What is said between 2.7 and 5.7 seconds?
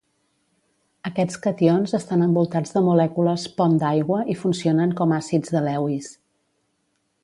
de molècules pont d'aigua i funcionen com àcids de